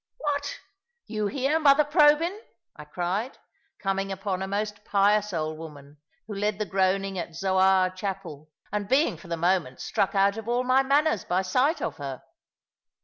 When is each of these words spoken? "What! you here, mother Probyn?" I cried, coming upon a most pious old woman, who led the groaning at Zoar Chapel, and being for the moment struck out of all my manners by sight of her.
"What! 0.17 0.57
you 1.05 1.27
here, 1.27 1.59
mother 1.59 1.83
Probyn?" 1.85 2.35
I 2.75 2.85
cried, 2.85 3.37
coming 3.77 4.11
upon 4.11 4.41
a 4.41 4.47
most 4.47 4.83
pious 4.83 5.31
old 5.31 5.59
woman, 5.59 5.97
who 6.25 6.33
led 6.33 6.57
the 6.57 6.65
groaning 6.65 7.19
at 7.19 7.35
Zoar 7.35 7.91
Chapel, 7.91 8.49
and 8.71 8.89
being 8.89 9.15
for 9.15 9.27
the 9.27 9.37
moment 9.37 9.79
struck 9.79 10.15
out 10.15 10.37
of 10.37 10.47
all 10.47 10.63
my 10.63 10.81
manners 10.81 11.23
by 11.23 11.43
sight 11.43 11.83
of 11.83 11.97
her. 11.97 12.23